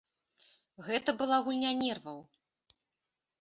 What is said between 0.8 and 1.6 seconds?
Гэта была